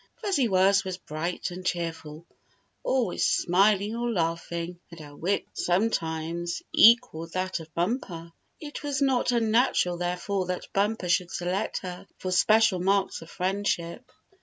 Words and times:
Fuzzy 0.19 0.47
Wuzz 0.49 0.83
was 0.83 0.97
bright 0.97 1.51
and 1.51 1.63
cheerful, 1.63 2.25
always 2.81 3.23
smiling 3.23 3.95
or 3.95 4.09
laughing, 4.11 4.79
and 4.89 4.99
her 4.99 5.15
wit 5.15 5.45
sometimes 5.53 6.63
equalled 6.73 7.33
that 7.33 7.59
of 7.59 7.71
Bumper. 7.75 8.31
It 8.59 8.81
was 8.81 8.99
not 8.99 9.31
unnatural, 9.31 9.97
therefore, 9.97 10.47
that 10.47 10.73
Bumper 10.73 11.07
should 11.07 11.29
select 11.29 11.81
her 11.83 12.07
for 12.17 12.31
spe 12.31 12.65
cial 12.65 12.81
marks 12.81 13.21
of 13.21 13.29
friendship. 13.29 14.11